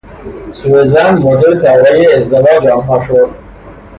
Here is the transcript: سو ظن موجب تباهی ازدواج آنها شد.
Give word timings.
سو 0.49 0.81
ظن 0.87 1.15
موجب 1.17 1.59
تباهی 1.59 2.13
ازدواج 2.13 2.67
آنها 2.67 3.05
شد. 3.07 3.29